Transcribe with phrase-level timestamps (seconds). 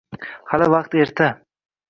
[0.53, 1.29] Hali vaqt erta.